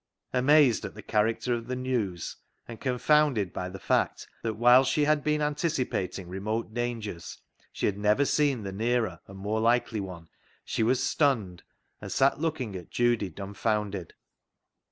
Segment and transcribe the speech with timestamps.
[0.33, 5.03] Amazed at the character of the news, and confounded by the fact that whilst she
[5.05, 7.37] had been anticipating re mote dangers
[7.71, 10.27] she had never seen the nearer and more likely one,
[10.65, 11.61] she was stunned,
[12.01, 14.15] and sat looking at Judy dumbfounded.